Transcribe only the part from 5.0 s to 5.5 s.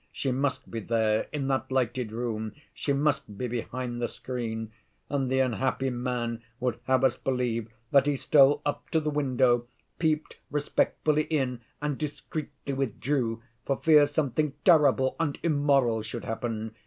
and the